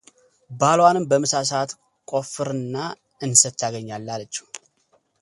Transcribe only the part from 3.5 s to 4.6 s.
ታገኛለህ አለችው፡፡